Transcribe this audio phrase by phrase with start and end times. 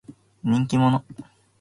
[0.43, 1.05] 人気者。